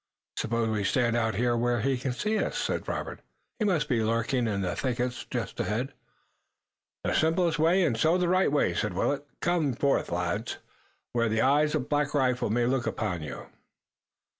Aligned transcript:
"Suppose 0.35 0.67
we 0.69 0.83
stand 0.83 1.15
out 1.15 1.35
here 1.35 1.55
where 1.55 1.81
he 1.81 1.95
can 1.95 2.11
see 2.11 2.39
us," 2.39 2.57
said 2.57 2.87
Robert. 2.87 3.19
"He 3.59 3.65
must 3.65 3.87
be 3.87 4.03
lurking 4.03 4.47
in 4.47 4.61
the 4.61 4.75
thickets 4.75 5.25
just 5.25 5.59
ahead." 5.59 5.93
"The 7.03 7.13
simplest 7.13 7.59
way 7.59 7.83
and 7.85 7.95
so 7.95 8.17
the 8.17 8.27
right 8.27 8.51
way," 8.51 8.73
said 8.73 8.93
Willet. 8.95 9.27
"Come 9.41 9.73
forth, 9.73 10.07
you 10.09 10.15
lads, 10.15 10.57
where 11.13 11.29
the 11.29 11.41
eyes 11.43 11.75
of 11.75 11.87
Black 11.87 12.15
Rifle 12.15 12.49
may 12.49 12.65
look 12.65 12.87
upon 12.87 13.21
you." 13.21 13.45